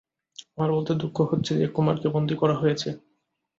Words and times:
আমার 0.51 0.69
বলতে 0.71 0.93
দুঃখ 1.01 1.17
হচ্ছে 1.31 1.51
যে 1.59 1.65
কুমারকে 1.75 2.07
বন্দী 2.15 2.35
করা 2.35 2.55
হয়েছে। 2.55 2.89